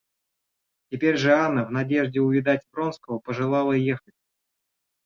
[0.89, 4.15] Теперь же Анна, в надежде увидать Вронского, пожелала ехать.